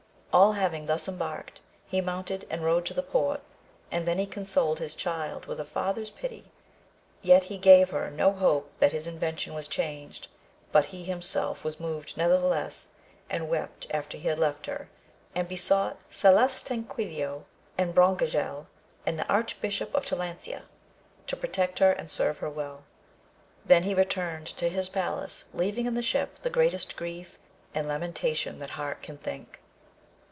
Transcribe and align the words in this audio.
All 0.33 0.53
having 0.53 0.85
thus 0.85 1.09
embarked 1.09 1.59
he 1.85 1.99
mounted 1.99 2.47
and 2.49 2.63
rode 2.63 2.85
to 2.85 2.93
the 2.93 3.03
port, 3.03 3.41
and 3.91 4.07
the^ 4.07 4.17
he 4.17 4.25
consoled 4.25 4.79
his 4.79 4.93
child 4.95 5.45
with 5.45 5.59
a 5.59 5.65
father's 5.65 6.09
pity, 6.09 6.53
yet 7.21 7.49
gave 7.59 7.89
he 7.89 7.93
her 7.97 8.09
no 8.09 8.31
hope 8.31 8.71
that 8.79 8.93
his 8.93 9.07
intention 9.07 9.53
was 9.53 9.67
changed, 9.67 10.29
but 10.71 10.85
he 10.85 11.03
himself 11.03 11.65
was 11.65 11.81
moved 11.81 12.15
nevertheless, 12.15 12.91
and 13.29 13.49
wept 13.49 13.87
after 13.91 14.17
he 14.17 14.29
had 14.29 14.39
left 14.39 14.67
her, 14.67 14.87
and 15.35 15.49
be 15.49 15.57
sought 15.57 15.97
Salustanquidio 16.09 17.43
and 17.77 17.93
Brondajel 17.93 18.67
and 19.05 19.19
the 19.19 19.27
Arch 19.27 19.59
bishop 19.59 19.93
of 19.93 20.05
Talancia 20.05 20.61
to 21.27 21.35
protect 21.35 21.79
her 21.79 21.91
and 21.91 22.09
serve 22.09 22.37
her 22.37 22.49
well, 22.49 22.85
62 23.63 23.65
AMADIS 23.65 23.65
OF 23.65 23.67
GAUL. 23.67 23.67
then 23.75 23.83
he 23.83 23.93
returned 23.93 24.47
to 24.47 24.69
his 24.69 24.87
palace 24.87 25.43
leaving 25.53 25.85
in 25.87 25.95
the 25.95 26.01
ship 26.01 26.35
the 26.39 26.49
greatest 26.49 26.95
grief 26.95 27.37
and 27.75 27.85
lamentation 27.85 28.59
that 28.59 28.69
heart 28.71 29.01
can 29.01 29.17
think. 29.17 29.57